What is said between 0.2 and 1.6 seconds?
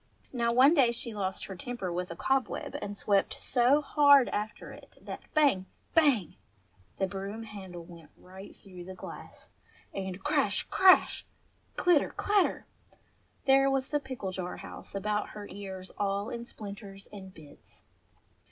Now one day she lost her